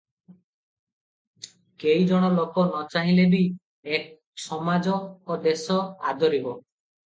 କେଇଜଣ 1.83 2.31
ଲୋକ 2.39 2.65
ନ 2.71 2.81
ଚାହିଁଲେ 2.95 3.27
ବି 3.35 3.43
ଏକ 4.01 4.43
ସମାଜ 4.49 4.99
ଓ 5.07 5.41
ଦେଶ 5.49 5.81
ଆଦରିବ। 6.11 6.61